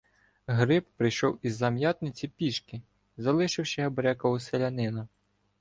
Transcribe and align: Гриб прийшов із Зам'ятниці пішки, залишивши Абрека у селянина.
Гриб 0.47 0.85
прийшов 0.97 1.39
із 1.41 1.55
Зам'ятниці 1.57 2.27
пішки, 2.27 2.81
залишивши 3.17 3.81
Абрека 3.81 4.29
у 4.29 4.39
селянина. 4.39 5.07